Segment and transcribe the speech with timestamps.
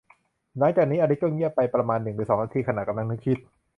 [0.57, 3.37] หลังจากนี้ อลิซก็เงียบไปประมาณหนึ่งหรือสองนาที ขณะกำลังนึกคิด